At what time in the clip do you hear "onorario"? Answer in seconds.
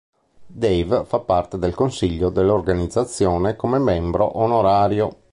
4.39-5.15